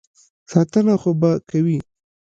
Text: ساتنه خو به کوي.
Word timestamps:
ساتنه 0.51 0.93
خو 1.01 1.11
به 1.19 1.31
کوي. 1.49 1.77